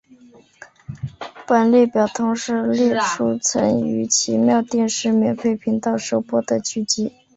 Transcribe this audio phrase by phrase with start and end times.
[1.45, 7.13] 本列表同时列出曾于奇妙电视免费频道首播的剧集。